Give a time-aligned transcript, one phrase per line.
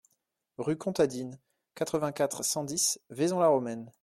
[0.57, 1.37] Rue Comtadine,
[1.75, 3.91] quatre-vingt-quatre, cent dix Vaison-la-Romaine